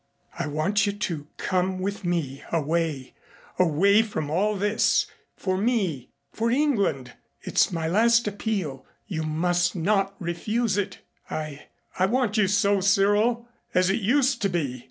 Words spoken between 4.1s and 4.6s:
all